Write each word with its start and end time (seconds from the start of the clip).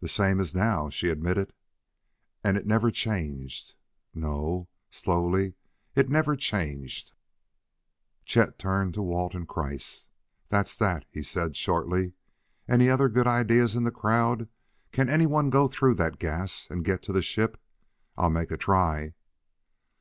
"The 0.00 0.08
same 0.08 0.40
as 0.40 0.52
now," 0.52 0.90
she 0.90 1.10
admitted. 1.10 1.52
"And 2.42 2.56
it 2.56 2.66
never 2.66 2.90
changed." 2.90 3.76
"No," 4.12 4.66
slowly 4.90 5.54
"it 5.94 6.08
never 6.08 6.34
changed." 6.34 7.12
Chet 8.24 8.58
turned 8.58 8.94
to 8.94 9.02
Walt 9.02 9.32
and 9.32 9.46
Kreiss. 9.46 10.06
"That's 10.48 10.76
that," 10.78 11.04
he 11.08 11.22
said 11.22 11.56
shortly. 11.56 12.14
"Any 12.66 12.90
other 12.90 13.08
good 13.08 13.28
ideas 13.28 13.76
in 13.76 13.84
the 13.84 13.92
crowd? 13.92 14.48
Can 14.90 15.08
anyone 15.08 15.50
go 15.50 15.68
through 15.68 15.94
that 16.02 16.18
gas 16.18 16.66
and 16.68 16.84
get 16.84 17.00
to 17.04 17.12
the 17.12 17.22
ship? 17.22 17.60
I'll 18.18 18.30
make 18.30 18.50
a 18.50 18.56
try." 18.56 19.14